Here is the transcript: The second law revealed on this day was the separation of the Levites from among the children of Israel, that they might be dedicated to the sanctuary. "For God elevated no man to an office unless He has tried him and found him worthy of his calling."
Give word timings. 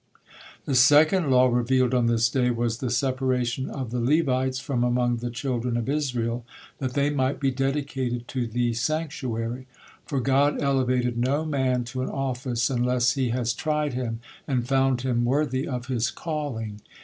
The 0.65 0.73
second 0.73 1.29
law 1.29 1.45
revealed 1.45 1.93
on 1.93 2.07
this 2.07 2.27
day 2.27 2.49
was 2.49 2.79
the 2.79 2.89
separation 2.89 3.69
of 3.69 3.91
the 3.91 3.99
Levites 3.99 4.57
from 4.57 4.83
among 4.83 5.17
the 5.17 5.29
children 5.29 5.77
of 5.77 5.87
Israel, 5.87 6.43
that 6.79 6.95
they 6.95 7.11
might 7.11 7.39
be 7.39 7.51
dedicated 7.51 8.27
to 8.29 8.47
the 8.47 8.73
sanctuary. 8.73 9.67
"For 10.07 10.19
God 10.19 10.59
elevated 10.59 11.19
no 11.19 11.45
man 11.45 11.83
to 11.83 12.01
an 12.01 12.09
office 12.09 12.67
unless 12.67 13.11
He 13.11 13.29
has 13.29 13.53
tried 13.53 13.93
him 13.93 14.21
and 14.47 14.67
found 14.67 15.01
him 15.01 15.23
worthy 15.23 15.67
of 15.67 15.85
his 15.85 16.09
calling." 16.09 16.81